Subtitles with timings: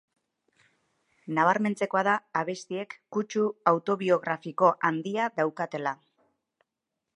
[1.39, 5.97] Nabarmentzekoa da abestiek kutsu autobiografiko handia daukatela.